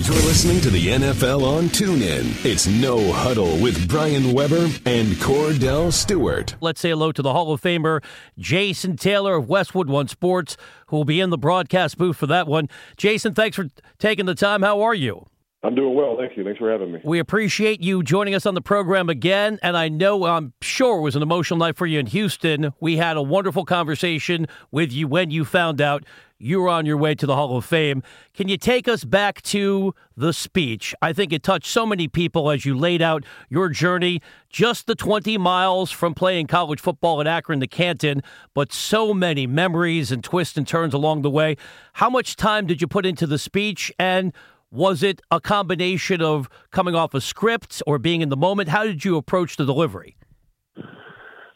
You're 0.00 0.14
listening 0.14 0.60
to 0.60 0.70
the 0.70 0.86
NFL 0.86 1.42
on 1.42 1.64
TuneIn. 1.64 2.44
It's 2.44 2.68
No 2.68 3.12
Huddle 3.12 3.58
with 3.58 3.88
Brian 3.88 4.32
Weber 4.32 4.68
and 4.86 5.08
Kordell 5.14 5.92
Stewart. 5.92 6.54
Let's 6.60 6.80
say 6.80 6.90
hello 6.90 7.10
to 7.10 7.20
the 7.20 7.32
Hall 7.32 7.52
of 7.52 7.60
Famer 7.60 8.02
Jason 8.38 8.96
Taylor 8.96 9.34
of 9.34 9.48
Westwood 9.48 9.88
One 9.88 10.06
Sports, 10.06 10.56
who 10.86 10.98
will 10.98 11.04
be 11.04 11.20
in 11.20 11.30
the 11.30 11.36
broadcast 11.36 11.98
booth 11.98 12.16
for 12.16 12.28
that 12.28 12.46
one. 12.46 12.68
Jason, 12.96 13.34
thanks 13.34 13.56
for 13.56 13.70
taking 13.98 14.26
the 14.26 14.36
time. 14.36 14.62
How 14.62 14.82
are 14.82 14.94
you? 14.94 15.26
I'm 15.64 15.74
doing 15.74 15.96
well. 15.96 16.16
Thank 16.16 16.36
you. 16.36 16.44
Thanks 16.44 16.58
for 16.58 16.70
having 16.70 16.92
me. 16.92 17.00
We 17.02 17.18
appreciate 17.18 17.80
you 17.80 18.04
joining 18.04 18.34
us 18.34 18.46
on 18.46 18.54
the 18.54 18.60
program 18.60 19.08
again. 19.08 19.58
And 19.60 19.76
I 19.76 19.88
know, 19.88 20.24
I'm 20.24 20.52
sure 20.60 20.98
it 20.98 21.02
was 21.02 21.16
an 21.16 21.22
emotional 21.22 21.58
night 21.58 21.76
for 21.76 21.84
you 21.84 21.98
in 21.98 22.06
Houston. 22.06 22.72
We 22.78 22.96
had 22.96 23.16
a 23.16 23.22
wonderful 23.22 23.64
conversation 23.64 24.46
with 24.70 24.92
you 24.92 25.08
when 25.08 25.32
you 25.32 25.44
found 25.44 25.80
out 25.80 26.04
you 26.38 26.60
were 26.60 26.68
on 26.68 26.86
your 26.86 26.96
way 26.96 27.16
to 27.16 27.26
the 27.26 27.34
Hall 27.34 27.56
of 27.56 27.64
Fame. 27.64 28.04
Can 28.34 28.46
you 28.46 28.56
take 28.56 28.86
us 28.86 29.02
back 29.02 29.42
to 29.42 29.92
the 30.16 30.32
speech? 30.32 30.94
I 31.02 31.12
think 31.12 31.32
it 31.32 31.42
touched 31.42 31.66
so 31.66 31.84
many 31.84 32.06
people 32.06 32.52
as 32.52 32.64
you 32.64 32.78
laid 32.78 33.02
out 33.02 33.24
your 33.48 33.68
journey, 33.68 34.22
just 34.48 34.86
the 34.86 34.94
20 34.94 35.36
miles 35.38 35.90
from 35.90 36.14
playing 36.14 36.46
college 36.46 36.80
football 36.80 37.20
at 37.20 37.26
Akron 37.26 37.58
to 37.58 37.66
Canton, 37.66 38.22
but 38.54 38.72
so 38.72 39.12
many 39.12 39.48
memories 39.48 40.12
and 40.12 40.22
twists 40.22 40.56
and 40.56 40.68
turns 40.68 40.94
along 40.94 41.22
the 41.22 41.30
way. 41.30 41.56
How 41.94 42.08
much 42.08 42.36
time 42.36 42.68
did 42.68 42.80
you 42.80 42.86
put 42.86 43.04
into 43.04 43.26
the 43.26 43.38
speech? 43.38 43.90
And 43.98 44.32
was 44.70 45.02
it 45.02 45.20
a 45.30 45.40
combination 45.40 46.20
of 46.20 46.48
coming 46.70 46.94
off 46.94 47.14
a 47.14 47.20
script 47.20 47.82
or 47.86 47.98
being 47.98 48.20
in 48.20 48.28
the 48.28 48.36
moment? 48.36 48.68
How 48.68 48.84
did 48.84 49.04
you 49.04 49.16
approach 49.16 49.56
the 49.56 49.64
delivery? 49.64 50.16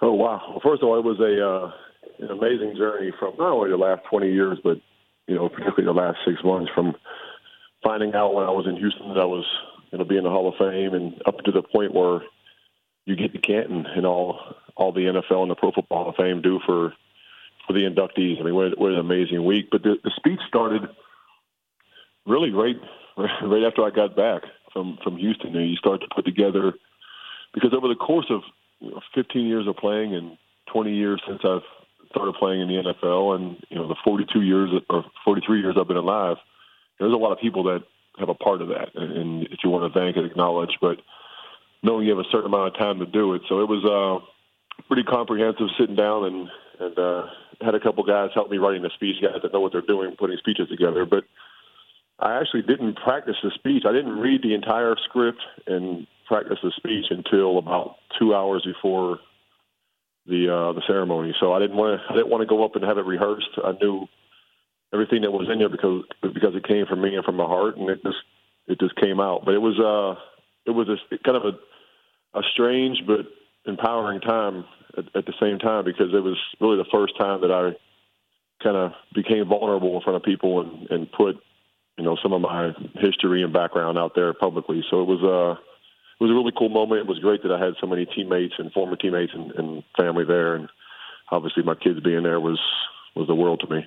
Oh 0.01 0.13
wow! 0.13 0.43
Well, 0.51 0.61
first 0.63 0.83
of 0.83 0.89
all, 0.89 0.99
it 0.99 1.05
was 1.05 1.21
a 1.21 1.47
uh, 1.47 1.73
an 2.25 2.31
amazing 2.31 2.75
journey 2.77 3.13
from 3.19 3.35
not 3.39 3.53
only 3.53 3.71
the 3.71 3.77
last 3.77 4.03
20 4.11 4.33
years, 4.33 4.59
but 4.63 4.79
you 5.27 5.35
know, 5.35 5.49
particularly 5.49 5.85
the 5.85 5.93
last 5.93 6.19
six 6.27 6.43
months. 6.45 6.71
From 6.75 6.95
finding 7.85 8.15
out 8.15 8.35
when 8.35 8.45
I 8.45 8.51
was 8.51 8.67
in 8.67 8.77
Houston 8.77 9.09
that 9.09 9.21
I 9.21 9.25
was 9.25 9.45
going 9.91 10.01
to 10.01 10.05
be 10.05 10.17
in 10.17 10.25
the 10.25 10.31
Hall 10.31 10.49
of 10.49 10.55
Fame, 10.59 10.95
and 10.95 11.21
up 11.27 11.39
to 11.45 11.53
the 11.53 11.63
point 11.63 11.95
where 11.95 12.23
you 13.05 13.17
get 13.17 13.33
to 13.33 13.39
Canton 13.39 13.87
and 13.87 14.07
all 14.07 14.41
all 14.77 14.93
the 14.93 15.01
NFL 15.01 15.43
and 15.43 15.51
the 15.51 15.55
Pro 15.55 15.71
Football 15.71 15.99
Hall 15.99 16.11
of 16.11 16.17
Fame 16.17 16.43
do 16.43 16.59
for 16.67 16.93
for 17.67 17.73
the 17.75 17.85
inductees. 17.85 18.41
I 18.41 18.45
mean, 18.45 18.55
what, 18.55 18.77
what 18.79 18.93
an 18.93 18.99
amazing 18.99 19.45
week! 19.45 19.69
But 19.71 19.83
the, 19.83 19.97
the 20.03 20.11
speech 20.17 20.41
started 20.49 20.83
really 22.27 22.51
right 22.51 22.77
right 23.17 23.65
after 23.65 23.85
I 23.85 23.91
got 23.91 24.17
back 24.17 24.43
from 24.73 24.99
from 25.03 25.17
Houston, 25.17 25.55
and 25.57 25.71
you 25.71 25.77
start 25.77 26.01
to 26.01 26.09
put 26.15 26.25
together 26.25 26.73
because 27.55 27.73
over 27.75 27.89
the 27.89 27.95
course 27.95 28.27
of 28.31 28.43
you 28.81 28.91
know, 28.91 29.01
15 29.15 29.47
years 29.47 29.67
of 29.69 29.77
playing 29.77 30.15
and 30.15 30.37
20 30.73 30.95
years 30.95 31.23
since 31.27 31.41
I've 31.45 31.63
started 32.11 32.35
playing 32.35 32.61
in 32.61 32.69
the 32.69 32.93
NFL, 32.93 33.37
and 33.37 33.57
you 33.69 33.77
know 33.77 33.89
the 33.89 33.97
42 34.05 34.43
years 34.43 34.71
or 34.91 35.05
43 35.25 35.61
years 35.61 35.77
I've 35.79 35.89
been 35.89 35.97
alive, 35.97 36.37
there's 36.99 37.13
a 37.13 37.17
lot 37.17 37.33
of 37.33 37.39
people 37.39 37.65
that 37.65 37.83
have 38.19 38.29
a 38.29 38.35
part 38.35 38.61
of 38.61 38.69
that, 38.69 38.95
and, 38.95 39.43
that 39.43 39.59
you 39.65 39.71
want 39.71 39.93
to 39.93 39.99
thank 39.99 40.17
and 40.17 40.27
acknowledge. 40.27 40.77
But 40.81 40.99
knowing 41.83 42.07
you 42.07 42.15
have 42.15 42.25
a 42.25 42.31
certain 42.31 42.47
amount 42.47 42.75
of 42.75 42.79
time 42.79 42.99
to 42.99 43.07
do 43.07 43.35
it, 43.35 43.43
so 43.49 43.61
it 43.61 43.69
was 43.69 43.85
uh, 43.85 44.25
pretty 44.87 45.05
comprehensive 45.05 45.69
sitting 45.79 45.97
down 45.97 46.25
and 46.25 46.49
and 46.81 46.99
uh, 46.99 47.27
had 47.61 47.75
a 47.75 47.81
couple 47.81 48.03
guys 48.05 48.31
help 48.35 48.51
me 48.51 48.59
writing 48.59 48.83
the 48.83 48.91
speech, 48.95 49.17
guys 49.23 49.41
that 49.43 49.53
know 49.53 49.61
what 49.61 49.73
they're 49.73 49.83
doing, 49.83 50.17
putting 50.19 50.37
speeches 50.39 50.69
together, 50.69 51.05
but 51.05 51.25
I 52.23 52.39
actually 52.39 52.63
didn't 52.63 52.95
practice 52.95 53.35
the 53.43 53.51
speech. 53.57 53.83
I 53.87 53.93
didn't 53.93 54.17
read 54.19 54.43
the 54.43 54.55
entire 54.55 54.95
script 55.09 55.43
and 55.67 56.07
practice 56.29 56.59
the 56.63 56.73
speech 56.77 57.07
until 57.11 57.59
about 57.59 57.97
two 58.19 58.33
hours 58.33 58.63
before 58.65 59.19
the 60.27 60.49
uh, 60.49 60.73
the 60.73 60.83
ceremony. 60.87 61.35
So 61.41 61.53
I 61.53 61.59
didn't 61.59 61.77
want 61.77 62.01
to 62.01 62.13
I 62.13 62.17
didn't 62.17 62.31
want 62.31 62.43
to 62.43 62.47
go 62.47 62.65
up 62.65 62.77
and 62.77 62.85
have 62.85 62.99
it 62.99 63.07
rehearsed. 63.07 63.51
I 63.65 63.73
knew 63.73 64.07
everything 64.95 65.23
that 65.23 65.33
was 65.33 65.49
in 65.51 65.59
there 65.59 65.69
because 65.69 66.05
because 66.23 66.55
it 66.55 66.67
came 66.67 66.87
from 66.87 67.03
me 67.03 67.17
and 67.17 67.25
from 67.25 67.37
my 67.37 67.45
heart, 67.45 67.77
and 67.77 67.91
it 67.91 68.01
just 68.05 68.23
it 68.69 68.79
just 68.79 68.95
came 68.97 69.19
out. 69.19 69.45
But 69.45 69.55
it 69.55 69.61
was 69.61 69.81
uh 69.81 70.21
it 70.65 70.71
was 70.71 70.89
a 70.89 71.19
kind 71.25 71.37
of 71.37 71.43
a 71.45 72.39
a 72.39 72.43
strange 72.53 73.03
but 73.05 73.27
empowering 73.67 74.21
time 74.21 74.65
at, 74.97 75.05
at 75.17 75.27
the 75.27 75.35
same 75.41 75.59
time 75.59 75.85
because 75.85 76.15
it 76.15 76.23
was 76.23 76.39
really 76.61 76.77
the 76.77 76.89
first 76.93 77.19
time 77.19 77.41
that 77.41 77.51
I 77.51 77.73
kind 78.63 78.77
of 78.77 78.93
became 79.13 79.49
vulnerable 79.49 79.97
in 79.97 80.03
front 80.03 80.17
of 80.17 80.23
people 80.23 80.61
and, 80.61 80.89
and 80.89 81.11
put 81.11 81.37
you 81.99 82.05
know 82.05 82.17
some 82.23 82.33
of 82.33 82.41
my 82.41 82.73
history 82.95 83.43
and 83.43 83.53
background 83.53 83.99
out 83.99 84.13
there 84.15 84.33
publicly. 84.33 84.83
So 84.91 85.03
it 85.03 85.07
was 85.07 85.23
uh 85.23 85.61
it 86.21 86.25
was 86.25 86.31
a 86.31 86.35
really 86.35 86.53
cool 86.57 86.69
moment. 86.69 87.01
It 87.01 87.07
was 87.07 87.19
great 87.19 87.43
that 87.43 87.53
I 87.53 87.63
had 87.63 87.75
so 87.81 87.87
many 87.87 88.07
teammates 88.07 88.55
and 88.59 88.73
former 88.73 88.97
teammates 88.97 89.33
and, 89.35 89.51
and 89.53 89.83
family 89.99 90.25
there, 90.25 90.55
and 90.55 90.69
obviously 91.31 91.63
my 91.63 91.75
kids 91.75 92.01
being 92.01 92.23
there 92.23 92.41
was 92.41 92.61
was 93.17 93.27
the 93.27 93.35
world 93.35 93.61
to 93.67 93.75
me. 93.75 93.87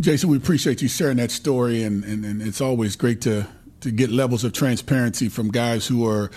Jason, 0.00 0.28
we 0.28 0.36
appreciate 0.36 0.82
you 0.82 0.88
sharing 0.88 1.16
that 1.18 1.30
story, 1.30 1.82
and, 1.82 2.04
and, 2.04 2.24
and 2.24 2.42
it's 2.42 2.60
always 2.60 2.96
great 2.96 3.20
to 3.22 3.46
to 3.80 3.90
get 3.90 4.10
levels 4.10 4.44
of 4.44 4.52
transparency 4.52 5.28
from 5.28 5.50
guys 5.50 5.86
who 5.86 6.08
are. 6.08 6.30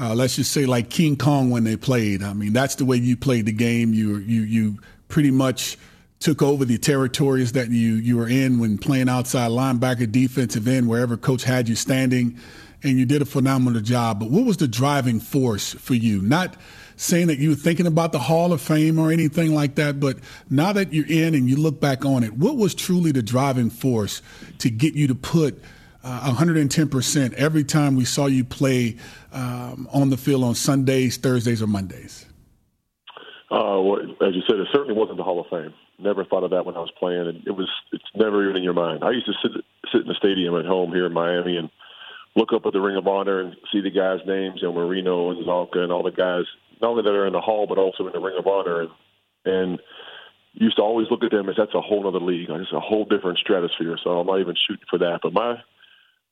Uh, 0.00 0.14
let's 0.14 0.36
just 0.36 0.52
say 0.52 0.64
like 0.64 0.90
King 0.90 1.16
Kong 1.16 1.50
when 1.50 1.64
they 1.64 1.76
played. 1.76 2.22
I 2.22 2.32
mean, 2.32 2.52
that's 2.52 2.76
the 2.76 2.84
way 2.84 2.98
you 2.98 3.16
played 3.16 3.46
the 3.46 3.52
game. 3.52 3.92
You 3.92 4.18
you 4.18 4.42
you 4.42 4.78
pretty 5.08 5.32
much 5.32 5.76
took 6.20 6.42
over 6.42 6.64
the 6.64 6.78
territories 6.78 7.52
that 7.52 7.70
you, 7.70 7.94
you 7.94 8.16
were 8.16 8.28
in 8.28 8.58
when 8.58 8.78
playing 8.78 9.08
outside 9.08 9.50
linebacker, 9.50 10.10
defensive 10.10 10.66
end, 10.66 10.88
wherever 10.88 11.16
coach 11.16 11.44
had 11.44 11.68
you 11.68 11.76
standing, 11.76 12.38
and 12.82 12.98
you 12.98 13.06
did 13.06 13.22
a 13.22 13.24
phenomenal 13.24 13.80
job. 13.80 14.20
But 14.20 14.30
what 14.30 14.44
was 14.44 14.56
the 14.56 14.68
driving 14.68 15.20
force 15.20 15.74
for 15.74 15.94
you? 15.94 16.20
Not 16.20 16.56
saying 16.96 17.28
that 17.28 17.38
you 17.38 17.50
were 17.50 17.56
thinking 17.56 17.86
about 17.86 18.12
the 18.12 18.18
Hall 18.18 18.52
of 18.52 18.60
Fame 18.60 18.98
or 18.98 19.12
anything 19.12 19.54
like 19.54 19.76
that, 19.76 20.00
but 20.00 20.18
now 20.50 20.72
that 20.72 20.92
you're 20.92 21.06
in 21.06 21.34
and 21.34 21.48
you 21.48 21.56
look 21.56 21.80
back 21.80 22.04
on 22.04 22.24
it, 22.24 22.32
what 22.34 22.56
was 22.56 22.74
truly 22.74 23.12
the 23.12 23.22
driving 23.22 23.70
force 23.70 24.20
to 24.58 24.70
get 24.70 24.94
you 24.94 25.06
to 25.06 25.14
put 25.14 25.62
uh, 26.02 26.32
110% 26.32 27.32
every 27.34 27.64
time 27.64 27.94
we 27.94 28.04
saw 28.04 28.26
you 28.26 28.44
play 28.44 28.96
um, 29.32 29.88
on 29.92 30.10
the 30.10 30.16
field 30.16 30.42
on 30.42 30.54
Sundays, 30.54 31.16
Thursdays, 31.16 31.62
or 31.62 31.66
Mondays? 31.66 32.26
Uh, 33.50 33.80
well, 33.80 34.00
as 34.00 34.34
you 34.34 34.42
said, 34.48 34.58
it 34.58 34.68
certainly 34.72 34.94
wasn't 34.94 35.16
the 35.16 35.24
Hall 35.24 35.40
of 35.40 35.46
Fame. 35.48 35.74
Never 35.98 36.24
thought 36.24 36.44
of 36.44 36.50
that 36.50 36.64
when 36.64 36.76
I 36.76 36.80
was 36.80 36.92
playing, 36.98 37.26
and 37.26 37.46
it 37.46 37.50
was 37.50 37.68
it's 37.92 38.04
never 38.14 38.44
even 38.44 38.56
in 38.56 38.62
your 38.62 38.74
mind. 38.74 39.02
I 39.02 39.10
used 39.10 39.26
to 39.26 39.32
sit 39.42 39.64
sit 39.92 40.02
in 40.02 40.08
the 40.08 40.14
stadium 40.14 40.56
at 40.56 40.64
home 40.64 40.92
here 40.92 41.06
in 41.06 41.12
Miami 41.12 41.56
and 41.56 41.70
look 42.36 42.52
up 42.52 42.66
at 42.66 42.72
the 42.72 42.80
Ring 42.80 42.96
of 42.96 43.08
Honor 43.08 43.40
and 43.40 43.56
see 43.72 43.80
the 43.80 43.90
guys' 43.90 44.20
names, 44.26 44.60
you 44.62 44.68
know, 44.68 44.74
Marino 44.74 45.30
and 45.30 45.44
Csonka 45.44 45.78
and 45.78 45.90
all 45.90 46.04
the 46.04 46.12
guys, 46.12 46.44
not 46.80 46.90
only 46.90 47.02
that 47.02 47.12
are 47.12 47.26
in 47.26 47.32
the 47.32 47.40
hall 47.40 47.66
but 47.66 47.78
also 47.78 48.06
in 48.06 48.12
the 48.12 48.20
Ring 48.20 48.36
of 48.38 48.46
Honor, 48.46 48.82
and 48.82 48.90
and 49.44 49.80
used 50.54 50.76
to 50.76 50.82
always 50.82 51.08
look 51.10 51.24
at 51.24 51.30
them 51.30 51.48
as 51.48 51.56
that's 51.56 51.74
a 51.74 51.80
whole 51.80 52.06
other 52.06 52.20
league, 52.20 52.48
it's 52.50 52.72
a 52.72 52.80
whole 52.80 53.04
different 53.04 53.38
stratosphere. 53.38 53.98
So 54.02 54.18
I'm 54.18 54.26
not 54.26 54.40
even 54.40 54.54
shooting 54.56 54.86
for 54.88 54.98
that, 54.98 55.20
but 55.22 55.32
my 55.32 55.56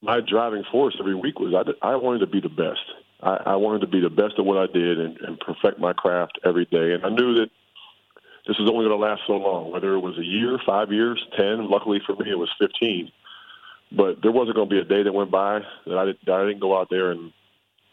my 0.03 0.21
driving 0.21 0.65
force 0.71 0.97
every 1.01 1.15
week 1.15 1.41
was 1.41 1.55
I, 1.55 1.89
I 1.89 1.97
wanted 1.97 2.21
to 2.21 2.27
be 2.27 2.41
the 2.41 2.49
best. 2.49 2.85
I, 3.23 3.37
I 3.47 3.57
wanted 3.57 3.81
to 3.81 3.87
be 3.87 4.01
the 4.01 4.11
best 4.11 4.35
at 4.39 4.45
what 4.45 4.59
I 4.59 4.73
did 4.73 5.01
and, 5.01 5.17
and 5.19 5.41
perfect 5.41 5.81
my 5.81 5.93
craft 5.93 6.39
every 6.45 6.67
day. 6.67 6.93
And 6.93 7.05
I 7.05 7.09
knew 7.09 7.35
that 7.35 7.51
this 8.47 8.59
was 8.59 8.71
only 8.71 8.87
going 8.87 8.99
to 8.99 9.05
last 9.05 9.23
so 9.27 9.35
long, 9.35 9.73
whether 9.73 9.95
it 9.95 10.01
was 10.01 10.19
a 10.19 10.25
year, 10.25 10.59
five 10.65 10.93
years, 10.93 11.25
ten. 11.37 11.69
Luckily 11.69 12.01
for 12.07 12.15
me, 12.17 12.31
it 12.31 12.39
was 12.39 12.51
fifteen. 12.59 13.11
But 13.93 14.23
there 14.23 14.33
wasn't 14.33 14.57
going 14.57 14.69
to 14.69 14.75
be 14.75 14.81
a 14.81 14.85
day 14.85 15.03
that 15.03 15.13
went 15.13 15.31
by 15.31 15.61
that 15.87 15.99
I, 15.99 16.05
did, 16.07 16.19
that 16.27 16.35
I 16.35 16.45
didn't 16.47 16.61
go 16.61 16.79
out 16.79 16.89
there 16.91 17.11
and 17.11 17.33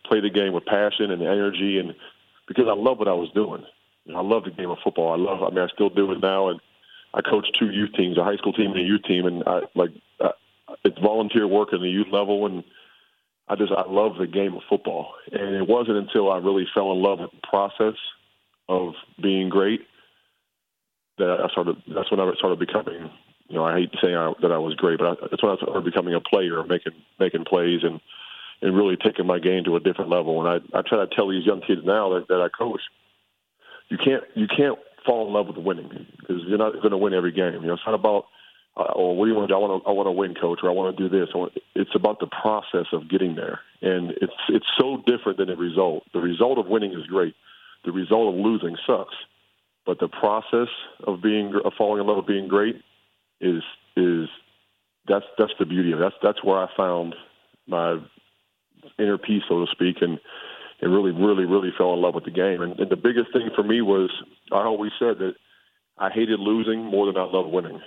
play 0.06 0.22
the 0.22 0.30
game 0.30 0.53
with 0.53 0.66
passion 0.66 1.12
and 1.12 1.22
energy, 1.22 1.80
and 1.80 1.96
because 2.47 2.66
I 2.68 2.74
love 2.74 3.00
what 3.00 3.08
I 3.08 3.14
was 3.14 3.30
doing. 3.34 3.64
I 4.14 4.22
love 4.22 4.44
the 4.44 4.52
game 4.52 4.69
of 4.69 4.80
football. 4.84 5.14
I 5.14 5.18
love. 5.18 5.41
I 5.44 5.50
mean, 5.50 5.64
I 5.64 5.68
still 5.74 5.90
do 5.90 6.12
it 6.12 6.19
now, 6.22 6.50
and 6.50 6.59
I 7.14 7.22
coach 7.22 7.47
two 7.58 7.70
youth 7.72 7.94
teams, 7.94 8.18
a 8.18 8.24
high 8.24 8.35
school 8.35 8.53
team 8.53 8.72
and 8.72 8.80
a 8.80 8.84
youth 8.84 9.03
team, 9.03 9.25
and 9.25 9.44
I 9.47 9.62
like 9.75 9.91
uh, 10.20 10.34
it's 10.84 11.00
volunteer 11.00 11.47
work 11.47 11.74
at 11.74 11.80
the 11.80 11.90
youth 11.90 12.08
level, 12.12 12.46
and 12.46 12.64
I 13.47 13.56
just 13.56 13.72
I 13.72 13.90
love 13.90 14.18
the 14.18 14.28
game 14.28 14.56
of 14.56 14.62
football. 14.70 15.14
And 15.31 15.56
it 15.56 15.68
wasn't 15.68 15.97
until 15.97 16.31
I 16.31 16.38
really 16.38 16.68
fell 16.74 16.91
in 16.91 17.02
love 17.02 17.20
with 17.20 17.31
the 17.31 17.47
process 17.47 17.96
of 18.68 18.94
being 19.22 19.50
great 19.50 19.81
that 21.18 21.29
I 21.44 21.47
started. 21.50 21.78
That's 21.88 22.09
when 22.12 22.19
I 22.19 22.31
started 22.38 22.59
becoming. 22.59 23.09
You 23.50 23.56
know, 23.56 23.66
I 23.66 23.79
hate 23.79 23.91
saying 24.01 24.16
I, 24.16 24.34
that 24.41 24.51
I 24.51 24.57
was 24.57 24.74
great, 24.75 25.00
but 25.00 25.07
I, 25.07 25.28
that's 25.29 25.44
when 25.44 25.51
I 25.51 25.56
started 25.57 25.84
becoming 25.84 26.13
a 26.13 26.22
player, 26.22 26.63
making 26.63 26.94
making 27.19 27.46
plays, 27.46 27.81
and 27.84 28.00
and 28.61 28.76
really 28.76 28.97
taking 28.97 29.28
my 29.28 29.40
game 29.40 29.64
to 29.66 29.76
a 29.76 29.79
different 29.79 30.09
level. 30.09 30.46
And 30.46 30.64
I 30.73 30.79
I 30.79 30.82
try 30.82 30.99
to 30.99 31.08
tell 31.14 31.29
these 31.29 31.46
young 31.46 31.61
kids 31.61 31.82
now 31.84 32.14
that, 32.14 32.28
that 32.29 32.41
I 32.41 32.49
coach, 32.49 32.82
you 33.90 33.97
can't 33.97 34.23
you 34.35 34.47
can't 34.47 34.79
fall 35.05 35.28
in 35.28 35.34
love 35.34 35.47
with 35.47 35.58
winning 35.58 36.08
because 36.20 36.41
you're 36.47 36.58
not 36.58 36.73
going 36.73 36.91
to 36.91 36.97
win 36.97 37.14
every 37.14 37.32
game. 37.32 37.61
You 37.61 37.67
know, 37.67 37.73
it's 37.73 37.84
not 37.85 37.96
about 37.96 38.26
uh, 38.76 38.91
or 38.96 39.16
what 39.16 39.26
do 39.26 39.32
you 39.32 39.38
want 39.38 39.49
to 39.49 39.53
do? 39.53 39.55
I 39.55 39.59
want 39.59 39.84
to, 39.84 39.90
I 39.90 39.91
want 39.91 40.08
to 40.08 40.11
win, 40.11 40.34
coach, 40.34 40.59
or 40.64 40.70
I 40.70 40.73
want 40.73 40.97
to 40.97 41.03
do 41.03 41.09
this. 41.09 41.29
Want, 41.35 41.53
it's 41.76 41.93
about 41.93 42.20
the 42.20 42.28
process 42.28 42.88
of 42.91 43.09
getting 43.09 43.35
there, 43.35 43.59
and 43.82 44.11
it's 44.22 44.34
it's 44.49 44.66
so 44.79 45.03
different 45.05 45.38
than 45.38 45.47
the 45.47 45.55
result. 45.55 46.03
The 46.14 46.20
result 46.20 46.58
of 46.58 46.67
winning 46.67 46.93
is 46.93 47.05
great. 47.05 47.35
The 47.85 47.91
result 47.91 48.34
of 48.34 48.40
losing 48.40 48.76
sucks, 48.88 49.14
but 49.85 50.00
the 50.00 50.08
process 50.08 50.70
of 51.06 51.22
being 51.22 51.53
of 51.64 51.74
falling 51.78 52.02
in 52.02 52.08
love 52.08 52.18
with 52.18 52.28
being 52.28 52.47
great 52.47 52.76
is 53.41 53.62
is 53.96 54.28
that's 55.08 55.26
that's 55.38 55.53
the 55.59 55.66
beauty 55.66 55.91
of 55.91 56.00
it. 56.00 56.03
That's 56.03 56.16
that's 56.22 56.44
where 56.44 56.58
I 56.58 56.68
found 56.76 57.16
my 57.68 57.97
inner 59.00 59.18
peace, 59.18 59.44
so 59.47 59.66
to 59.66 59.72
speak, 59.72 59.97
and 60.02 60.20
and 60.82 60.94
really, 60.94 61.12
really, 61.12 61.46
really 61.46 61.72
fell 61.78 61.94
in 61.94 62.02
love 62.02 62.16
with 62.16 62.26
the 62.26 62.32
game. 62.32 62.62
And, 62.62 62.78
and 62.80 62.90
the 62.90 62.97
biggest 62.97 63.32
thing 63.32 63.50
for 63.56 63.64
me 63.64 63.82
was 63.82 64.09
I 64.52 64.64
always 64.64 64.91
said 65.00 65.20
that 65.20 65.35
I 65.97 66.09
hated 66.09 66.40
losing 66.40 66.84
more 66.84 67.06
than 67.06 67.18
I 67.18 67.24
loved 67.24 67.53
winning 67.53 67.79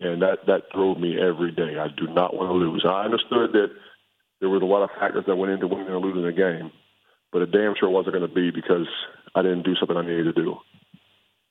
and 0.00 0.22
that 0.22 0.46
that 0.46 0.70
drove 0.74 0.98
me 0.98 1.18
every 1.20 1.52
day. 1.52 1.78
I 1.78 1.88
do 1.88 2.06
not 2.06 2.34
want 2.34 2.50
to 2.50 2.54
lose. 2.54 2.84
I 2.88 3.04
understood 3.04 3.52
that 3.52 3.70
there 4.40 4.48
was 4.48 4.62
a 4.62 4.66
lot 4.66 4.82
of 4.82 4.90
factors 4.98 5.24
that 5.26 5.36
went 5.36 5.52
into 5.52 5.66
winning 5.66 5.88
or 5.88 6.00
losing 6.00 6.24
a 6.24 6.32
game, 6.32 6.70
but 7.32 7.42
it 7.42 7.50
damn 7.50 7.74
sure 7.78 7.90
wasn't 7.90 8.14
going 8.14 8.28
to 8.28 8.34
be 8.34 8.50
because 8.50 8.86
I 9.34 9.42
didn't 9.42 9.64
do 9.64 9.74
something 9.76 9.96
I 9.96 10.02
needed 10.02 10.34
to 10.34 10.42
do. 10.42 10.56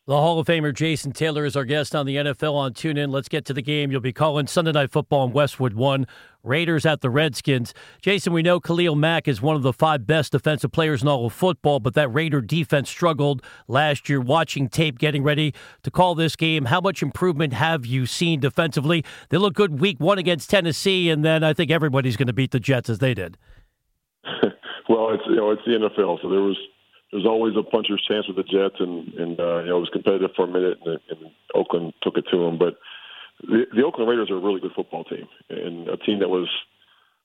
The 0.07 0.15
Hall 0.15 0.39
of 0.39 0.47
Famer 0.47 0.73
Jason 0.73 1.11
Taylor 1.11 1.43
is 1.43 1.57
our 1.57 1.65
guest 1.65 1.93
on 1.93 2.05
the 2.05 2.15
NFL 2.15 2.53
on 2.53 2.71
TuneIn. 2.71 3.11
Let's 3.11 3.27
get 3.27 3.43
to 3.43 3.53
the 3.53 3.61
game. 3.61 3.91
You'll 3.91 3.99
be 3.99 4.13
calling 4.13 4.47
Sunday 4.47 4.71
Night 4.71 4.89
Football 4.89 5.25
in 5.25 5.33
Westwood 5.33 5.73
1, 5.73 6.07
Raiders 6.43 6.85
at 6.85 7.01
the 7.01 7.09
Redskins. 7.09 7.73
Jason, 8.01 8.31
we 8.31 8.41
know 8.41 8.61
Khalil 8.61 8.95
Mack 8.95 9.27
is 9.27 9.41
one 9.41 9.57
of 9.57 9.63
the 9.63 9.73
five 9.73 10.07
best 10.07 10.31
defensive 10.31 10.71
players 10.71 11.01
in 11.01 11.09
all 11.09 11.25
of 11.25 11.33
football, 11.33 11.81
but 11.81 11.93
that 11.95 12.07
Raider 12.07 12.39
defense 12.39 12.89
struggled 12.89 13.43
last 13.67 14.07
year. 14.07 14.21
Watching 14.21 14.69
tape, 14.69 14.97
getting 14.97 15.23
ready 15.23 15.53
to 15.83 15.91
call 15.91 16.15
this 16.15 16.37
game, 16.37 16.63
how 16.63 16.79
much 16.79 17.03
improvement 17.03 17.51
have 17.51 17.85
you 17.85 18.05
seen 18.05 18.39
defensively? 18.39 19.03
They 19.27 19.37
look 19.37 19.55
good 19.55 19.81
week 19.81 19.99
one 19.99 20.17
against 20.17 20.49
Tennessee, 20.49 21.09
and 21.09 21.25
then 21.25 21.43
I 21.43 21.51
think 21.51 21.69
everybody's 21.69 22.15
going 22.15 22.27
to 22.27 22.33
beat 22.33 22.51
the 22.51 22.61
Jets 22.61 22.89
as 22.89 22.99
they 22.99 23.13
did. 23.13 23.37
well, 24.87 25.09
it's 25.13 25.23
you 25.27 25.35
know 25.35 25.51
it's 25.51 25.63
the 25.65 25.73
NFL, 25.73 26.21
so 26.21 26.29
there 26.29 26.39
was 26.39 26.57
there's 27.11 27.25
always 27.25 27.55
a 27.55 27.63
puncher's 27.63 28.03
chance 28.07 28.27
with 28.27 28.35
the 28.37 28.43
Jets, 28.43 28.79
and 28.79 29.13
and 29.13 29.39
uh, 29.39 29.59
you 29.59 29.69
know 29.69 29.77
it 29.77 29.87
was 29.87 29.89
competitive 29.93 30.31
for 30.35 30.45
a 30.45 30.51
minute, 30.51 30.77
and, 30.85 30.99
and 31.09 31.31
Oakland 31.55 31.93
took 32.01 32.17
it 32.17 32.25
to 32.31 32.37
them. 32.37 32.57
But 32.57 32.77
the, 33.41 33.65
the 33.73 33.83
Oakland 33.83 34.09
Raiders 34.09 34.29
are 34.29 34.37
a 34.37 34.41
really 34.41 34.59
good 34.59 34.73
football 34.75 35.03
team, 35.05 35.27
and 35.49 35.87
a 35.87 35.97
team 35.97 36.19
that 36.19 36.29
was 36.29 36.49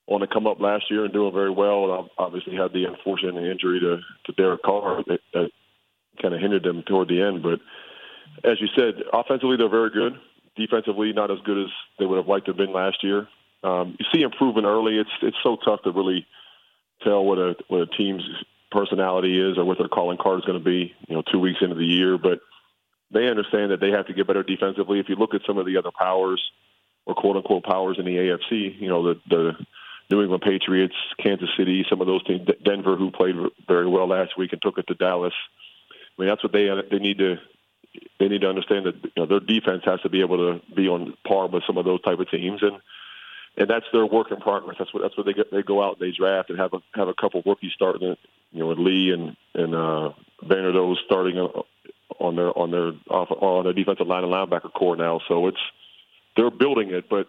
on 0.06 0.20
the 0.20 0.26
come 0.26 0.46
up 0.46 0.60
last 0.60 0.90
year 0.90 1.04
and 1.04 1.12
doing 1.12 1.32
very 1.32 1.50
well. 1.50 1.92
And 1.92 2.10
obviously 2.18 2.54
had 2.54 2.72
the 2.72 2.84
unfortunate 2.84 3.50
injury 3.50 3.80
to 3.80 3.98
to 4.26 4.32
Derek 4.32 4.62
Carr 4.62 5.02
that, 5.06 5.20
that 5.32 5.50
kind 6.20 6.34
of 6.34 6.40
hindered 6.40 6.64
them 6.64 6.82
toward 6.86 7.08
the 7.08 7.20
end. 7.20 7.42
But 7.42 7.60
as 8.48 8.60
you 8.60 8.68
said, 8.76 9.02
offensively 9.12 9.56
they're 9.56 9.68
very 9.68 9.90
good. 9.90 10.14
Defensively, 10.54 11.12
not 11.12 11.30
as 11.30 11.38
good 11.44 11.58
as 11.58 11.70
they 11.98 12.06
would 12.06 12.18
have 12.18 12.28
liked 12.28 12.46
to 12.46 12.52
have 12.52 12.58
been 12.58 12.72
last 12.72 13.02
year. 13.02 13.26
Um, 13.64 13.96
you 13.98 14.06
see 14.12 14.22
improvement 14.22 14.66
early. 14.66 14.98
It's 14.98 15.10
it's 15.22 15.36
so 15.42 15.56
tough 15.64 15.82
to 15.82 15.90
really 15.90 16.26
tell 17.02 17.24
what 17.24 17.38
a 17.38 17.56
what 17.68 17.80
a 17.80 17.86
team's 17.86 18.22
personality 18.72 19.40
is 19.40 19.58
or 19.58 19.64
what 19.64 19.78
their 19.78 19.88
calling 19.88 20.18
card 20.18 20.40
is 20.40 20.44
going 20.44 20.58
to 20.58 20.64
be, 20.64 20.92
you 21.08 21.14
know, 21.14 21.22
two 21.30 21.38
weeks 21.38 21.58
into 21.60 21.74
the 21.74 21.84
year. 21.84 22.18
But 22.18 22.40
they 23.12 23.28
understand 23.28 23.70
that 23.70 23.80
they 23.80 23.90
have 23.90 24.06
to 24.06 24.14
get 24.14 24.26
better 24.26 24.42
defensively. 24.42 24.98
If 24.98 25.08
you 25.08 25.16
look 25.16 25.34
at 25.34 25.42
some 25.46 25.58
of 25.58 25.66
the 25.66 25.76
other 25.76 25.90
powers 25.96 26.42
or 27.06 27.14
quote 27.14 27.36
unquote 27.36 27.64
powers 27.64 27.96
in 27.98 28.04
the 28.04 28.16
AFC, 28.16 28.80
you 28.80 28.88
know, 28.88 29.14
the, 29.14 29.20
the 29.28 29.52
New 30.10 30.22
England 30.22 30.42
Patriots, 30.42 30.94
Kansas 31.22 31.48
City, 31.56 31.84
some 31.88 32.00
of 32.00 32.06
those 32.06 32.24
teams, 32.24 32.48
Denver, 32.64 32.96
who 32.96 33.10
played 33.10 33.36
very 33.66 33.88
well 33.88 34.08
last 34.08 34.36
week 34.36 34.52
and 34.52 34.62
took 34.62 34.78
it 34.78 34.86
to 34.88 34.94
Dallas. 34.94 35.34
I 35.90 36.22
mean, 36.22 36.28
that's 36.28 36.42
what 36.42 36.52
they 36.52 36.68
they 36.90 36.98
need 36.98 37.18
to 37.18 37.36
they 38.18 38.28
need 38.28 38.42
to 38.42 38.48
understand 38.48 38.86
that 38.86 38.94
you 39.02 39.10
know 39.16 39.26
their 39.26 39.40
defense 39.40 39.82
has 39.84 40.00
to 40.02 40.10
be 40.10 40.20
able 40.20 40.36
to 40.36 40.74
be 40.74 40.88
on 40.88 41.14
par 41.26 41.48
with 41.48 41.62
some 41.66 41.78
of 41.78 41.84
those 41.84 42.02
type 42.02 42.18
of 42.18 42.30
teams 42.30 42.62
and 42.62 42.80
and 43.56 43.68
that's 43.68 43.86
their 43.92 44.06
work 44.06 44.30
in 44.30 44.38
progress. 44.38 44.76
That's 44.78 44.92
what 44.94 45.02
that's 45.02 45.16
what 45.16 45.26
they 45.26 45.34
get. 45.34 45.50
They 45.50 45.62
go 45.62 45.82
out 45.82 45.98
they 45.98 46.10
draft 46.10 46.50
and 46.50 46.58
have 46.58 46.72
a 46.72 46.78
have 46.94 47.08
a 47.08 47.14
couple 47.14 47.42
rookies 47.44 47.72
starting. 47.74 48.16
You 48.50 48.58
know, 48.58 48.66
with 48.66 48.78
Lee 48.78 49.10
and 49.10 49.36
and 49.54 49.74
uh, 49.74 50.12
Vanderdoes 50.44 50.96
starting 51.04 51.38
on 51.38 52.36
their 52.36 52.56
on 52.56 52.70
their 52.70 52.92
off, 53.08 53.30
on 53.30 53.64
their 53.64 53.72
defensive 53.72 54.06
line 54.06 54.24
and 54.24 54.32
linebacker 54.32 54.72
corps 54.72 54.96
now. 54.96 55.20
So 55.28 55.48
it's 55.48 55.60
they're 56.36 56.50
building 56.50 56.90
it, 56.90 57.08
but 57.10 57.28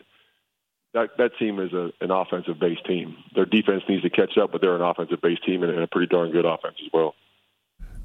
that 0.93 1.17
that 1.17 1.31
team 1.37 1.59
is 1.59 1.73
a, 1.73 1.91
an 2.01 2.11
offensive 2.11 2.59
based 2.59 2.85
team. 2.85 3.17
Their 3.35 3.45
defense 3.45 3.83
needs 3.89 4.03
to 4.03 4.09
catch 4.09 4.37
up, 4.37 4.51
but 4.51 4.61
they're 4.61 4.75
an 4.75 4.81
offensive 4.81 5.21
based 5.21 5.43
team 5.45 5.63
and, 5.63 5.71
and 5.71 5.83
a 5.83 5.87
pretty 5.87 6.07
darn 6.07 6.31
good 6.31 6.45
offense 6.45 6.75
as 6.83 6.91
well. 6.93 7.15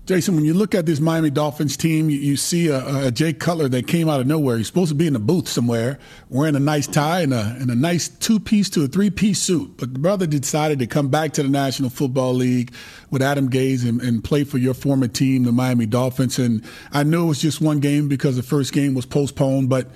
Jason, 0.09 0.37
when 0.37 0.47
you 0.47 0.55
look 0.55 0.75
at 0.75 0.87
this 0.87 1.01
Miami 1.01 1.29
Dolphins 1.29 1.77
team, 1.77 2.09
you, 2.09 2.19
you 2.19 2.35
see 2.35 2.69
a, 2.69 3.09
a, 3.09 3.11
Jay 3.11 3.35
Cutler 3.35 3.69
that 3.69 3.87
came 3.87 4.09
out 4.09 4.21
of 4.21 4.27
nowhere. 4.27 4.57
He's 4.57 4.67
supposed 4.67 4.89
to 4.89 4.95
be 4.95 5.07
in 5.07 5.13
the 5.13 5.19
booth 5.19 5.47
somewhere, 5.47 5.99
wearing 6.31 6.57
a 6.57 6.61
nice 6.61 6.87
tie 6.87 7.21
and 7.21 7.35
a, 7.35 7.55
and 7.61 7.71
a 7.71 7.75
nice 7.75 8.09
two 8.09 8.41
piece 8.41 8.71
to 8.71 8.85
a 8.85 8.89
three 8.89 9.11
piece 9.11 9.39
suit. 9.39 9.77
But 9.77 9.93
the 9.93 9.99
brother 9.99 10.27
decided 10.27 10.79
to 10.79 10.87
come 10.87 11.09
back 11.09 11.35
to 11.35 11.43
the 11.43 11.51
National 11.51 11.91
Football 11.91 12.33
League 12.33 12.73
with 13.11 13.21
Adam 13.21 13.51
Gase 13.51 13.87
and, 13.87 14.01
and 14.01 14.25
play 14.25 14.45
for 14.45 14.57
your 14.57 14.73
former 14.73 15.09
team, 15.09 15.43
the 15.43 15.53
Miami 15.53 15.85
Dolphins. 15.85 16.39
And 16.39 16.65
I 16.91 17.03
knew 17.03 17.25
it 17.25 17.29
was 17.29 17.43
just 17.43 17.61
one 17.61 17.81
game 17.81 18.09
because 18.09 18.37
the 18.37 18.43
first 18.43 18.73
game 18.73 18.95
was 18.95 19.05
postponed, 19.05 19.69
but 19.69 19.89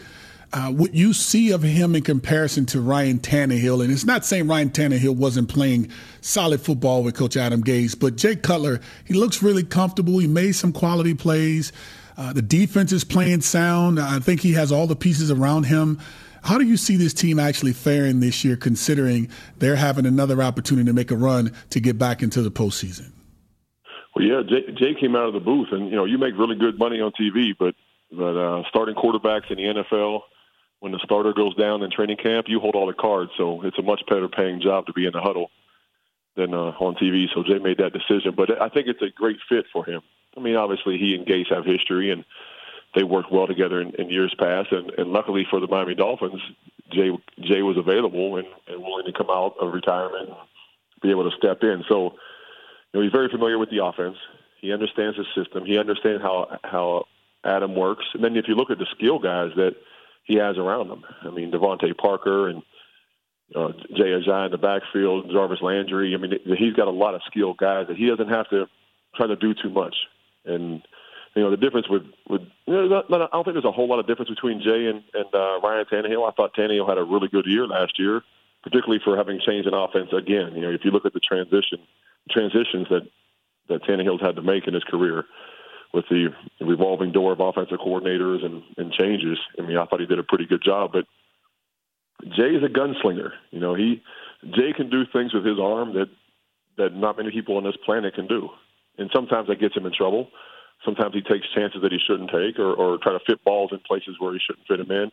uh, 0.52 0.70
what 0.70 0.94
you 0.94 1.12
see 1.12 1.50
of 1.50 1.62
him 1.62 1.94
in 1.94 2.02
comparison 2.02 2.66
to 2.66 2.80
Ryan 2.80 3.18
Tannehill, 3.18 3.82
and 3.82 3.92
it's 3.92 4.04
not 4.04 4.24
saying 4.24 4.48
Ryan 4.48 4.70
Tannehill 4.70 5.16
wasn't 5.16 5.48
playing 5.48 5.90
solid 6.20 6.60
football 6.60 7.02
with 7.02 7.14
Coach 7.14 7.36
Adam 7.36 7.64
Gase, 7.64 7.98
but 7.98 8.16
Jake 8.16 8.42
Cutler, 8.42 8.80
he 9.04 9.14
looks 9.14 9.42
really 9.42 9.62
comfortable. 9.62 10.18
He 10.18 10.26
made 10.26 10.52
some 10.52 10.72
quality 10.72 11.14
plays. 11.14 11.72
Uh, 12.18 12.32
the 12.32 12.42
defense 12.42 12.92
is 12.92 13.04
playing 13.04 13.40
sound. 13.40 13.98
I 13.98 14.18
think 14.18 14.40
he 14.40 14.52
has 14.52 14.70
all 14.70 14.86
the 14.86 14.96
pieces 14.96 15.30
around 15.30 15.64
him. 15.64 15.98
How 16.42 16.58
do 16.58 16.66
you 16.66 16.76
see 16.76 16.96
this 16.96 17.14
team 17.14 17.38
actually 17.38 17.72
faring 17.72 18.20
this 18.20 18.44
year, 18.44 18.56
considering 18.56 19.30
they're 19.58 19.76
having 19.76 20.04
another 20.04 20.42
opportunity 20.42 20.86
to 20.86 20.92
make 20.92 21.10
a 21.10 21.16
run 21.16 21.52
to 21.70 21.80
get 21.80 21.98
back 21.98 22.22
into 22.22 22.42
the 22.42 22.50
postseason? 22.50 23.12
Well, 24.14 24.24
yeah, 24.26 24.42
Jay, 24.46 24.72
Jay 24.74 24.94
came 25.00 25.16
out 25.16 25.28
of 25.28 25.34
the 25.34 25.40
booth, 25.40 25.68
and 25.70 25.88
you 25.88 25.96
know 25.96 26.04
you 26.04 26.18
make 26.18 26.36
really 26.36 26.56
good 26.56 26.78
money 26.78 27.00
on 27.00 27.12
TV, 27.12 27.52
but 27.58 27.74
but 28.10 28.36
uh, 28.36 28.62
starting 28.68 28.94
quarterbacks 28.94 29.50
in 29.50 29.56
the 29.56 29.82
NFL 29.82 30.20
when 30.82 30.90
the 30.90 30.98
starter 31.04 31.32
goes 31.32 31.54
down 31.54 31.84
in 31.84 31.92
training 31.92 32.16
camp, 32.16 32.48
you 32.48 32.58
hold 32.58 32.74
all 32.74 32.88
the 32.88 32.92
cards. 32.92 33.30
So 33.36 33.62
it's 33.62 33.78
a 33.78 33.82
much 33.82 34.02
better 34.08 34.26
paying 34.28 34.60
job 34.60 34.86
to 34.86 34.92
be 34.92 35.06
in 35.06 35.12
the 35.12 35.20
huddle 35.20 35.52
than 36.34 36.52
uh, 36.52 36.72
on 36.80 36.96
TV. 36.96 37.28
So 37.32 37.44
Jay 37.44 37.60
made 37.60 37.78
that 37.78 37.92
decision, 37.92 38.34
but 38.34 38.60
I 38.60 38.68
think 38.68 38.88
it's 38.88 39.00
a 39.00 39.08
great 39.08 39.36
fit 39.48 39.66
for 39.72 39.84
him. 39.84 40.00
I 40.36 40.40
mean, 40.40 40.56
obviously 40.56 40.98
he 40.98 41.14
and 41.14 41.24
Gase 41.24 41.54
have 41.54 41.64
history, 41.64 42.10
and 42.10 42.24
they 42.96 43.04
worked 43.04 43.30
well 43.30 43.46
together 43.46 43.80
in, 43.80 43.94
in 43.94 44.10
years 44.10 44.34
past. 44.36 44.72
And, 44.72 44.90
and 44.98 45.12
luckily 45.12 45.46
for 45.48 45.60
the 45.60 45.68
Miami 45.68 45.94
Dolphins, 45.94 46.42
Jay 46.90 47.16
Jay 47.38 47.62
was 47.62 47.76
available 47.76 48.38
and, 48.38 48.48
and 48.66 48.82
willing 48.82 49.06
to 49.06 49.12
come 49.12 49.30
out 49.30 49.54
of 49.60 49.72
retirement 49.72 50.30
and 50.30 50.38
be 51.00 51.10
able 51.10 51.30
to 51.30 51.36
step 51.36 51.62
in. 51.62 51.84
So 51.88 52.16
you 52.92 52.98
know, 52.98 53.02
he's 53.02 53.12
very 53.12 53.28
familiar 53.28 53.56
with 53.56 53.70
the 53.70 53.84
offense. 53.84 54.16
He 54.60 54.72
understands 54.72 55.16
the 55.16 55.26
system. 55.40 55.64
He 55.64 55.78
understands 55.78 56.22
how 56.22 56.58
how 56.64 57.04
Adam 57.44 57.76
works. 57.76 58.06
And 58.14 58.24
then 58.24 58.36
if 58.36 58.48
you 58.48 58.56
look 58.56 58.72
at 58.72 58.78
the 58.78 58.86
skill 58.96 59.20
guys 59.20 59.52
that 59.54 59.76
he 60.24 60.36
has 60.36 60.56
around 60.56 60.90
him. 60.90 61.04
I 61.22 61.30
mean, 61.30 61.50
DeVante 61.50 61.96
Parker 61.96 62.48
and 62.48 62.62
uh, 63.54 63.72
Jay 63.94 64.10
Ajayi 64.10 64.46
in 64.46 64.52
the 64.52 64.58
backfield, 64.58 65.30
Jarvis 65.30 65.60
Landry. 65.60 66.14
I 66.14 66.16
mean, 66.16 66.32
he's 66.58 66.74
got 66.74 66.88
a 66.88 66.92
lot 66.92 67.14
of 67.14 67.22
skilled 67.26 67.58
guys 67.58 67.88
that 67.88 67.96
he 67.96 68.06
doesn't 68.06 68.28
have 68.28 68.48
to 68.50 68.66
try 69.14 69.26
to 69.26 69.36
do 69.36 69.54
too 69.54 69.70
much. 69.70 69.94
And 70.44 70.82
you 71.34 71.42
know, 71.42 71.50
the 71.50 71.56
difference 71.56 71.88
with 71.88 72.02
with 72.28 72.42
you 72.66 72.74
know, 72.74 72.88
not, 72.88 73.10
not, 73.10 73.22
I 73.22 73.28
don't 73.32 73.44
think 73.44 73.54
there's 73.54 73.64
a 73.64 73.72
whole 73.72 73.88
lot 73.88 73.98
of 73.98 74.06
difference 74.06 74.30
between 74.30 74.60
Jay 74.60 74.86
and 74.86 75.02
and 75.14 75.34
uh, 75.34 75.60
Ryan 75.62 75.86
Tannehill. 75.86 76.28
I 76.28 76.32
thought 76.32 76.54
Tannehill 76.54 76.88
had 76.88 76.98
a 76.98 77.04
really 77.04 77.28
good 77.28 77.46
year 77.46 77.66
last 77.66 77.98
year, 77.98 78.22
particularly 78.62 79.00
for 79.04 79.16
having 79.16 79.40
changed 79.40 79.68
an 79.68 79.74
offense 79.74 80.12
again. 80.12 80.52
You 80.54 80.62
know, 80.62 80.70
if 80.70 80.84
you 80.84 80.90
look 80.90 81.06
at 81.06 81.12
the 81.12 81.20
transition 81.20 81.78
transitions 82.30 82.88
that 82.90 83.08
that 83.68 83.82
Tannehill's 83.84 84.20
had 84.20 84.36
to 84.36 84.42
make 84.42 84.66
in 84.66 84.74
his 84.74 84.84
career 84.84 85.24
with 85.92 86.04
the 86.08 86.28
revolving 86.60 87.12
door 87.12 87.32
of 87.32 87.40
offensive 87.40 87.78
coordinators 87.78 88.44
and, 88.44 88.62
and 88.76 88.92
changes. 88.92 89.38
I 89.58 89.62
mean, 89.62 89.76
I 89.76 89.84
thought 89.84 90.00
he 90.00 90.06
did 90.06 90.18
a 90.18 90.24
pretty 90.24 90.46
good 90.46 90.62
job. 90.64 90.92
But 90.92 91.04
Jay 92.36 92.54
is 92.54 92.62
a 92.62 92.68
gunslinger. 92.68 93.30
You 93.50 93.60
know, 93.60 93.74
he 93.74 94.02
Jay 94.50 94.72
can 94.74 94.90
do 94.90 95.04
things 95.12 95.34
with 95.34 95.44
his 95.44 95.58
arm 95.60 95.94
that 95.94 96.08
that 96.78 96.94
not 96.94 97.18
many 97.18 97.30
people 97.30 97.56
on 97.56 97.64
this 97.64 97.76
planet 97.84 98.14
can 98.14 98.26
do. 98.26 98.48
And 98.98 99.10
sometimes 99.14 99.48
that 99.48 99.60
gets 99.60 99.76
him 99.76 99.86
in 99.86 99.92
trouble. 99.92 100.28
Sometimes 100.84 101.14
he 101.14 101.20
takes 101.20 101.46
chances 101.54 101.82
that 101.82 101.92
he 101.92 101.98
shouldn't 101.98 102.30
take, 102.30 102.58
or, 102.58 102.72
or 102.72 102.98
try 102.98 103.12
to 103.12 103.20
fit 103.24 103.44
balls 103.44 103.70
in 103.72 103.78
places 103.86 104.16
where 104.18 104.32
he 104.32 104.40
shouldn't 104.44 104.66
fit 104.66 104.78
them 104.78 104.90
in. 104.90 105.12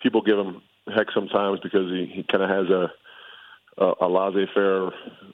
People 0.00 0.22
give 0.22 0.38
him 0.38 0.62
heck 0.86 1.08
sometimes 1.12 1.60
because 1.62 1.90
he, 1.90 2.06
he 2.06 2.22
kind 2.22 2.42
of 2.42 2.50
has 2.50 2.70
a 2.70 2.92
a, 3.76 3.92
a 4.02 4.08
laissez-faire 4.08 4.90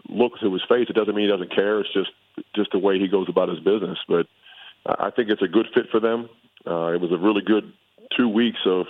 look 0.09 0.33
to 0.41 0.53
his 0.53 0.63
face. 0.69 0.87
It 0.89 0.97
doesn't 0.97 1.15
mean 1.15 1.27
he 1.27 1.31
doesn't 1.31 1.55
care. 1.55 1.81
It's 1.81 1.93
just 1.93 2.11
just 2.55 2.73
the 2.73 2.79
way 2.79 2.99
he 2.99 3.09
goes 3.09 3.29
about 3.29 3.49
his 3.49 3.61
business. 3.61 3.99
But 4.09 4.27
I 4.87 5.11
think 5.11 5.31
it's 5.31 5.43
a 5.43 5.49
good 5.49 5.67
fit 5.75 5.87
for 5.91 6.01
them. 6.01 6.29
Uh, 6.67 6.93
it 6.93 7.01
was 7.01 7.13
a 7.13 7.19
really 7.19 7.43
good 7.43 7.73
two 8.17 8.29
weeks 8.29 8.61
of 8.67 8.87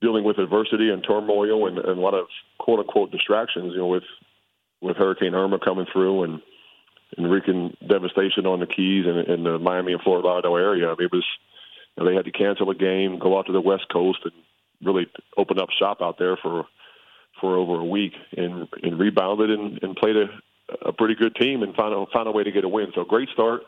dealing 0.00 0.24
with 0.24 0.38
adversity 0.38 0.90
and 0.90 1.04
turmoil 1.04 1.66
and, 1.66 1.78
and 1.78 1.98
a 1.98 2.00
lot 2.00 2.14
of 2.14 2.26
quote 2.58 2.80
unquote 2.80 3.10
distractions. 3.10 3.72
You 3.72 3.80
know, 3.80 3.86
with 3.86 4.04
with 4.80 4.96
Hurricane 4.96 5.34
Irma 5.34 5.58
coming 5.58 5.86
through 5.92 6.24
and 6.24 6.42
and 7.16 7.30
wreaking 7.30 7.76
devastation 7.86 8.46
on 8.46 8.60
the 8.60 8.66
Keys 8.66 9.04
and, 9.06 9.18
and 9.18 9.44
the 9.44 9.58
Miami 9.58 9.92
and 9.92 10.02
Fort 10.02 10.24
Lauderdale 10.24 10.56
area. 10.56 10.86
I 10.86 10.90
mean, 10.90 11.06
it 11.06 11.12
was 11.12 11.26
you 11.96 12.04
know, 12.04 12.08
they 12.08 12.16
had 12.16 12.24
to 12.24 12.30
cancel 12.30 12.70
a 12.70 12.74
game, 12.74 13.18
go 13.18 13.36
out 13.38 13.46
to 13.46 13.52
the 13.52 13.60
West 13.60 13.86
Coast, 13.92 14.20
and 14.24 14.32
really 14.82 15.06
open 15.36 15.58
up 15.58 15.68
shop 15.78 15.98
out 16.00 16.18
there 16.18 16.36
for 16.36 16.66
for 17.40 17.56
over 17.56 17.80
a 17.80 17.84
week 17.84 18.12
and 18.36 18.68
and 18.82 18.98
rebounded 18.98 19.50
and, 19.50 19.82
and 19.82 19.96
played 19.96 20.16
a 20.16 20.26
a 20.86 20.92
pretty 20.92 21.14
good 21.16 21.34
team 21.34 21.62
and 21.62 21.74
found 21.74 21.92
a, 21.92 22.06
found 22.12 22.28
a 22.28 22.32
way 22.32 22.44
to 22.44 22.52
get 22.52 22.64
a 22.64 22.68
win. 22.68 22.92
So 22.94 23.04
great 23.04 23.28
start 23.30 23.62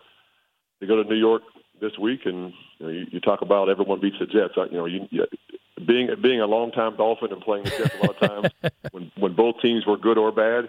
they 0.83 0.89
go 0.89 1.01
to 1.01 1.09
New 1.09 1.17
York 1.17 1.43
this 1.81 1.93
week, 1.97 2.23
and 2.25 2.53
you, 2.79 2.87
know, 2.87 2.93
you, 2.93 3.07
you 3.13 3.21
talk 3.21 3.41
about 3.41 3.69
everyone 3.69 4.01
beats 4.01 4.17
the 4.19 4.27
Jets. 4.27 4.55
You 4.57 4.77
know, 4.77 4.87
you, 4.87 5.07
you, 5.11 5.25
being 5.87 6.09
being 6.21 6.41
a 6.41 6.47
longtime 6.47 6.97
Dolphin 6.97 7.33
and 7.33 7.41
playing 7.41 7.65
the 7.65 7.71
Jets 7.71 7.95
a 7.95 8.07
lot 8.07 8.23
of 8.23 8.29
times, 8.29 8.73
when 8.91 9.13
when 9.17 9.37
both 9.37 9.55
teams 9.63 9.87
were 9.87 9.97
good 9.97 10.19
or 10.19 10.33
bad, 10.33 10.69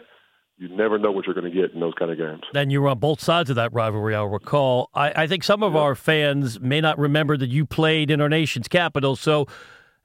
you 0.57 0.69
never 0.69 0.99
know 0.99 1.11
what 1.11 1.25
you're 1.25 1.33
going 1.33 1.51
to 1.51 1.61
get 1.61 1.73
in 1.73 1.79
those 1.79 1.95
kind 1.97 2.11
of 2.11 2.17
games. 2.19 2.43
Then 2.53 2.69
you 2.69 2.81
were 2.83 2.89
on 2.89 2.99
both 2.99 3.21
sides 3.21 3.49
of 3.49 3.55
that 3.55 3.73
rivalry. 3.73 4.13
I'll 4.13 4.27
recall. 4.27 4.91
I, 4.93 5.23
I 5.23 5.27
think 5.27 5.43
some 5.43 5.63
of 5.63 5.73
yeah. 5.73 5.79
our 5.79 5.95
fans 5.95 6.59
may 6.59 6.79
not 6.79 6.99
remember 6.99 7.37
that 7.37 7.49
you 7.49 7.65
played 7.65 8.11
in 8.11 8.21
our 8.21 8.29
nation's 8.29 8.67
capital. 8.67 9.15
So, 9.15 9.47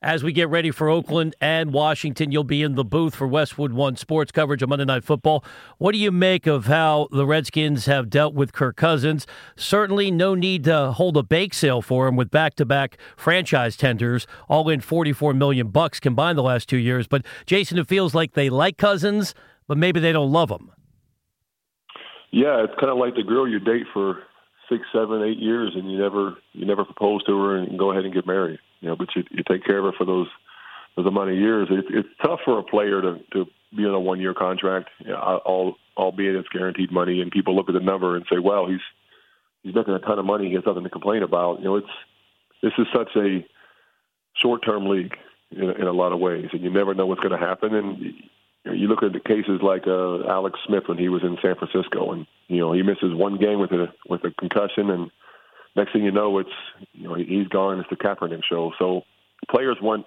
as 0.01 0.23
we 0.23 0.33
get 0.33 0.49
ready 0.49 0.71
for 0.71 0.89
Oakland 0.89 1.35
and 1.41 1.73
Washington. 1.73 2.31
You'll 2.31 2.45
be 2.45 2.63
in 2.63 2.75
the 2.75 2.85
booth 2.85 3.15
for 3.15 3.27
Westwood 3.27 3.73
One 3.73 3.97
sports 3.97 4.31
coverage 4.31 4.63
of 4.63 4.69
Monday 4.69 4.85
Night 4.85 5.05
Football. 5.05 5.45
What 5.79 5.93
do 5.93 5.99
you 5.99 6.13
make 6.13 6.47
of 6.47 6.67
how 6.67 7.09
the 7.11 7.27
Redskins 7.27 7.87
have 7.87 8.09
dealt 8.09 8.35
with 8.35 8.53
Kirk 8.53 8.77
Cousins? 8.77 9.27
Certainly, 9.57 10.11
no 10.13 10.35
need 10.35 10.65
to 10.65 10.93
hold 10.93 11.17
a 11.17 11.23
bake 11.23 11.55
sale 11.55 11.83
for 11.83 12.07
him 12.07 12.17
with 12.17 12.31
back-to-back 12.31 12.99
franchise 13.17 13.77
tenders, 13.77 14.27
all 14.49 14.69
in 14.69 14.81
44 14.81 15.35
million 15.35 15.69
bucks 15.69 15.99
combined 15.99 16.39
the 16.39 16.43
last 16.43 16.69
two 16.69 16.79
years. 16.79 17.07
But 17.07 17.25
Jason, 17.47 17.79
it 17.79 17.89
feels 17.89 18.15
like 18.15 18.35
they 18.35 18.51
like 18.51 18.77
Cousins, 18.77 19.35
but 19.67 19.77
maybe 19.77 20.01
they 20.01 20.13
don't 20.13 20.31
love 20.31 20.51
him. 20.51 20.71
Yeah, 22.31 22.63
it's 22.63 22.75
kind 22.79 22.93
of 22.93 22.99
like 22.99 23.15
the 23.15 23.23
girl 23.23 23.49
you 23.49 23.59
date 23.59 23.87
for 23.93 24.23
six, 24.69 24.85
seven, 24.93 25.23
eight 25.23 25.39
years, 25.39 25.73
and 25.75 25.91
you 25.91 25.99
never 25.99 26.37
you 26.53 26.67
never 26.67 26.85
propose 26.85 27.23
to 27.25 27.39
her 27.39 27.57
and 27.57 27.79
go 27.79 27.91
ahead 27.91 28.05
and 28.05 28.15
get 28.15 28.27
married. 28.27 28.59
You 28.81 28.89
know, 28.89 28.97
but 28.97 29.09
you, 29.17 29.25
you 29.31 29.43
take 29.49 29.65
care 29.65 29.79
of 29.79 29.85
her 29.85 29.93
for 29.97 30.05
those 30.05 30.29
those 30.97 31.07
amount 31.07 31.31
of 31.31 31.37
years. 31.37 31.69
It, 31.71 31.85
it's 31.91 32.09
tough 32.23 32.41
for 32.45 32.59
a 32.59 32.63
player 32.63 33.01
to 33.03 33.19
to 33.33 33.47
be 33.77 33.85
on 33.85 33.95
a 33.95 34.01
one 34.01 34.21
year 34.21 34.35
contract, 34.35 34.91
you 35.01 35.09
know, 35.09 35.41
all 35.45 35.77
albeit 35.97 36.37
it's 36.37 36.49
guaranteed 36.49 36.93
money, 36.93 37.21
and 37.21 37.31
people 37.31 37.55
look 37.55 37.69
at 37.69 37.75
the 37.75 37.81
number 37.81 38.17
and 38.17 38.25
say, 38.31 38.39
"Well, 38.39 38.67
he's 38.67 38.81
he's 39.63 39.75
making 39.75 39.95
a 39.95 39.99
ton 39.99 40.19
of 40.19 40.25
money. 40.25 40.49
He 40.49 40.55
has 40.55 40.65
nothing 40.67 40.85
to 40.85 40.91
complain 40.91 41.23
about." 41.23 41.59
You 41.59 41.65
know, 41.65 41.77
it's 41.77 41.87
this 42.63 42.73
is 42.79 42.87
such 42.95 43.11
a 43.17 43.47
short 44.41 44.65
term 44.65 44.87
league 44.87 45.15
in, 45.51 45.71
in 45.71 45.87
a 45.87 45.93
lot 45.93 46.13
of 46.13 46.21
ways, 46.21 46.49
and 46.53 46.63
you 46.63 46.71
never 46.71 46.95
know 46.95 47.07
what's 47.07 47.21
going 47.21 47.39
to 47.39 47.47
happen. 47.47 47.75
And 47.75 48.15
you 48.65 48.89
look 48.89 49.03
at 49.03 49.13
the 49.13 49.21
cases 49.21 49.61
like 49.63 49.87
uh, 49.87 50.27
Alex 50.29 50.59
Smith 50.67 50.85
when 50.87 50.99
he 50.99 51.09
was 51.09 51.23
in 51.23 51.39
San 51.43 51.55
Francisco, 51.57 52.13
and 52.13 52.27
you 52.49 52.59
know 52.59 52.73
he 52.73 52.83
misses 52.83 53.15
one 53.15 53.39
game 53.39 53.61
with 53.61 53.73
a 53.73 53.87
with 54.09 54.25
a 54.25 54.31
concussion, 54.39 54.91
and 54.91 55.11
next 55.77 55.93
thing 55.93 56.05
you 56.05 56.11
know, 56.11 56.39
it's 56.39 56.51
you 56.93 57.09
know 57.09 57.15
he's 57.15 57.49
gone. 57.49 57.81
It's 57.81 57.89
the 57.91 57.97
Kaepernick 57.97 58.43
show. 58.49 58.73
So 58.79 59.03
players 59.51 59.79
want 59.81 60.07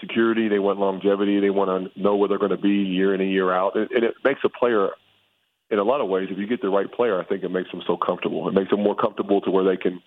security, 0.00 0.48
they 0.48 0.58
want 0.58 0.80
longevity, 0.80 1.40
they 1.40 1.50
want 1.50 1.92
to 1.94 2.00
know 2.00 2.16
where 2.16 2.28
they're 2.28 2.38
going 2.38 2.50
to 2.50 2.56
be 2.56 2.70
year 2.70 3.14
in 3.14 3.20
and 3.20 3.30
year 3.30 3.52
out, 3.52 3.76
and, 3.76 3.90
and 3.90 4.04
it 4.04 4.14
makes 4.24 4.40
a 4.44 4.48
player. 4.48 4.90
In 5.70 5.78
a 5.78 5.84
lot 5.84 6.02
of 6.02 6.08
ways, 6.08 6.28
if 6.30 6.36
you 6.36 6.46
get 6.46 6.60
the 6.60 6.68
right 6.68 6.90
player, 6.92 7.18
I 7.18 7.24
think 7.24 7.44
it 7.44 7.50
makes 7.50 7.70
them 7.70 7.80
so 7.86 7.96
comfortable. 7.96 8.46
It 8.46 8.52
makes 8.52 8.68
them 8.68 8.82
more 8.82 8.94
comfortable 8.94 9.40
to 9.40 9.50
where 9.50 9.64
they 9.64 9.78
can 9.78 10.02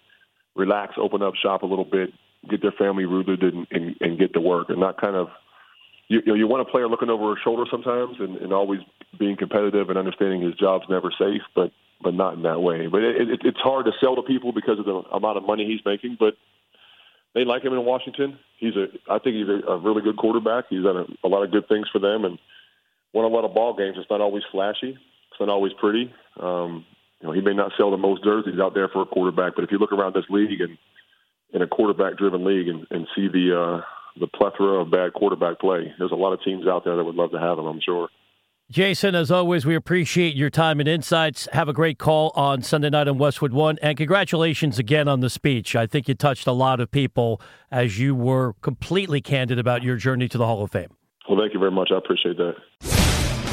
relax, 0.55 0.93
open 0.95 1.23
up 1.23 1.33
shop 1.41 1.63
a 1.63 1.65
little 1.65 1.85
bit, 1.85 2.11
get 2.47 2.61
their 2.61 2.71
family 2.73 3.05
rooted, 3.05 3.41
and, 3.41 3.65
and, 3.71 3.95
and 3.99 4.19
get 4.19 4.33
to 4.33 4.39
work, 4.39 4.69
and 4.69 4.79
not 4.79 5.01
kind 5.01 5.15
of 5.15 5.29
you, 6.07 6.21
you, 6.25 6.31
know, 6.31 6.33
you 6.35 6.47
want 6.47 6.67
a 6.67 6.71
player 6.71 6.87
looking 6.87 7.09
over 7.09 7.35
his 7.35 7.43
shoulder 7.43 7.65
sometimes 7.69 8.17
and, 8.19 8.37
and 8.37 8.53
always 8.53 8.79
being 9.17 9.37
competitive 9.37 9.89
and 9.89 9.97
understanding 9.97 10.41
his 10.41 10.55
job's 10.55 10.85
never 10.89 11.11
safe, 11.17 11.41
but 11.55 11.71
but 12.01 12.13
not 12.13 12.33
in 12.33 12.43
that 12.43 12.61
way. 12.61 12.87
But 12.87 13.03
it, 13.03 13.29
it, 13.29 13.39
it's 13.45 13.59
hard 13.59 13.85
to 13.85 13.91
sell 14.01 14.15
to 14.17 14.21
people 14.21 14.51
because 14.51 14.77
of 14.79 14.85
the 14.85 15.01
amount 15.11 15.37
of 15.37 15.45
money 15.45 15.65
he's 15.65 15.83
making. 15.85 16.17
But 16.19 16.35
they 17.33 17.45
like 17.45 17.63
him 17.63 17.73
in 17.73 17.85
Washington. 17.85 18.37
He's 18.57 18.75
a, 18.75 18.87
I 19.09 19.19
think 19.19 19.35
he's 19.35 19.47
a, 19.47 19.71
a 19.71 19.77
really 19.77 20.01
good 20.01 20.17
quarterback. 20.17 20.65
He's 20.69 20.83
done 20.83 20.97
a, 20.97 21.27
a 21.27 21.29
lot 21.29 21.43
of 21.43 21.51
good 21.51 21.67
things 21.67 21.87
for 21.91 21.99
them 21.99 22.25
and 22.25 22.37
won 23.13 23.25
a 23.25 23.29
lot 23.29 23.45
of 23.45 23.53
ball 23.53 23.75
games. 23.75 23.95
It's 23.97 24.09
not 24.09 24.21
always 24.21 24.43
flashy. 24.51 24.91
It's 24.91 25.39
not 25.39 25.49
always 25.49 25.73
pretty. 25.79 26.13
Um, 26.39 26.85
you 27.21 27.27
know, 27.27 27.33
he 27.33 27.41
may 27.41 27.53
not 27.53 27.71
sell 27.77 27.91
the 27.91 27.97
most 27.97 28.23
jerseys 28.23 28.59
out 28.59 28.73
there 28.73 28.89
for 28.89 29.01
a 29.01 29.05
quarterback, 29.05 29.53
but 29.55 29.63
if 29.63 29.71
you 29.71 29.79
look 29.79 29.93
around 29.93 30.13
this 30.13 30.29
league 30.29 30.61
and 30.61 30.77
in 31.53 31.61
a 31.61 31.67
quarterback-driven 31.67 32.43
league 32.43 32.67
and, 32.67 32.85
and 32.91 33.07
see 33.15 33.29
the 33.29 33.57
uh, 33.57 33.81
the 34.19 34.27
plethora 34.27 34.81
of 34.81 34.91
bad 34.91 35.13
quarterback 35.13 35.59
play. 35.59 35.93
There's 35.99 36.11
a 36.11 36.15
lot 36.15 36.33
of 36.33 36.41
teams 36.43 36.67
out 36.67 36.83
there 36.83 36.95
that 36.95 37.03
would 37.03 37.15
love 37.15 37.31
to 37.31 37.39
have 37.39 37.59
him, 37.59 37.65
I'm 37.65 37.81
sure. 37.81 38.09
Jason, 38.71 39.13
as 39.13 39.29
always, 39.29 39.63
we 39.63 39.75
appreciate 39.75 40.35
your 40.35 40.49
time 40.49 40.79
and 40.79 40.89
insights. 40.89 41.47
Have 41.53 41.69
a 41.69 41.73
great 41.73 41.99
call 41.99 42.31
on 42.35 42.63
Sunday 42.63 42.89
night 42.89 43.07
on 43.07 43.19
Westwood 43.19 43.53
One. 43.53 43.77
And 43.79 43.95
congratulations 43.95 44.79
again 44.79 45.07
on 45.07 45.19
the 45.19 45.29
speech. 45.29 45.75
I 45.75 45.85
think 45.85 46.07
you 46.07 46.15
touched 46.15 46.47
a 46.47 46.51
lot 46.51 46.79
of 46.79 46.89
people 46.89 47.39
as 47.69 47.99
you 47.99 48.15
were 48.15 48.53
completely 48.61 49.21
candid 49.21 49.59
about 49.59 49.83
your 49.83 49.97
journey 49.97 50.27
to 50.29 50.37
the 50.39 50.47
Hall 50.47 50.63
of 50.63 50.71
Fame. 50.71 50.89
Well, 51.29 51.39
thank 51.39 51.53
you 51.53 51.59
very 51.59 51.71
much. 51.71 51.91
I 51.93 51.97
appreciate 51.97 52.37
that. 52.37 52.94